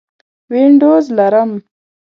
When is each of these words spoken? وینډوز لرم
وینډوز 0.51 1.05
لرم 1.17 1.51